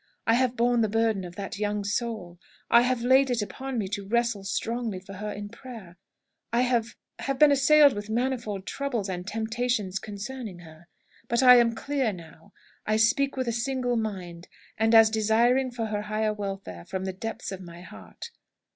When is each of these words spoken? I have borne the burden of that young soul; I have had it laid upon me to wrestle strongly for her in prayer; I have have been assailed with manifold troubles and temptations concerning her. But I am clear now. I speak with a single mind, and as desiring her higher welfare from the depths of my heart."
I 0.25 0.33
have 0.33 0.55
borne 0.55 0.81
the 0.81 0.89
burden 0.89 1.23
of 1.23 1.35
that 1.35 1.59
young 1.59 1.83
soul; 1.83 2.39
I 2.71 2.81
have 2.81 3.01
had 3.01 3.05
it 3.05 3.07
laid 3.07 3.41
upon 3.43 3.77
me 3.77 3.87
to 3.89 4.07
wrestle 4.07 4.43
strongly 4.43 4.99
for 4.99 5.13
her 5.13 5.31
in 5.31 5.49
prayer; 5.49 5.95
I 6.51 6.61
have 6.61 6.95
have 7.19 7.37
been 7.37 7.51
assailed 7.51 7.93
with 7.93 8.09
manifold 8.09 8.65
troubles 8.65 9.09
and 9.09 9.27
temptations 9.27 9.99
concerning 9.99 10.57
her. 10.61 10.87
But 11.27 11.43
I 11.43 11.57
am 11.57 11.75
clear 11.75 12.11
now. 12.13 12.51
I 12.83 12.97
speak 12.97 13.37
with 13.37 13.47
a 13.47 13.51
single 13.51 13.95
mind, 13.95 14.47
and 14.75 14.95
as 14.95 15.11
desiring 15.11 15.69
her 15.73 16.01
higher 16.01 16.33
welfare 16.33 16.83
from 16.83 17.05
the 17.05 17.13
depths 17.13 17.51
of 17.51 17.61
my 17.61 17.81
heart." 17.81 18.31